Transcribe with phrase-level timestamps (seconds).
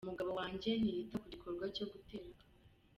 [0.05, 2.59] Umugabo wanjye ntiyita ku gikorwa cyo gutera akabariro.